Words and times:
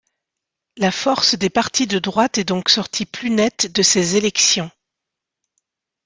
La 0.77 0.89
force 0.91 1.35
des 1.37 1.51
partis 1.51 1.85
de 1.85 1.99
droite 1.99 2.39
est 2.39 2.43
donc 2.43 2.69
sortie 2.69 3.05
plus 3.05 3.29
nette 3.29 3.71
de 3.71 3.83
ces 3.83 4.15
élections. 4.17 4.71